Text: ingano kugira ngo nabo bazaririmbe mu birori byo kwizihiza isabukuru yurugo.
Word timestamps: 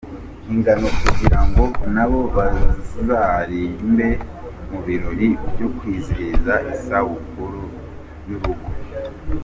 ingano 0.53 0.87
kugira 1.01 1.39
ngo 1.47 1.63
nabo 1.93 2.19
bazaririmbe 2.35 4.07
mu 4.69 4.79
birori 4.85 5.27
byo 5.53 5.67
kwizihiza 5.77 6.53
isabukuru 6.73 7.61
yurugo. 8.27 8.67